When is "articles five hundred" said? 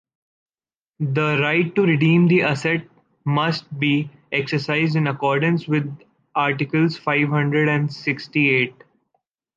6.33-7.69